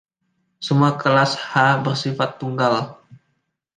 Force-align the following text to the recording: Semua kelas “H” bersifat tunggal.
Semua 0.67 0.91
kelas 1.01 1.31
“H” 1.49 1.77
bersifat 1.85 2.31
tunggal. 2.41 2.75